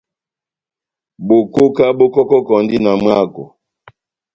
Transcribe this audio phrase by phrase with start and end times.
[1.27, 3.43] Bokoka bó kɔkɔkɔndi na mwáko.